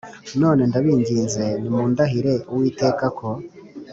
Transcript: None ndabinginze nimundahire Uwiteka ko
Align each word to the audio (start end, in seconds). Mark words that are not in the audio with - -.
None 0.41 0.61
ndabinginze 0.69 1.43
nimundahire 1.61 2.33
Uwiteka 2.51 3.05
ko 3.19 3.29